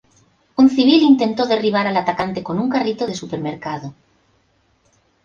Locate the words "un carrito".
2.57-3.05